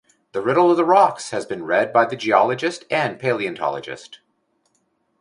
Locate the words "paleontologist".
3.19-4.19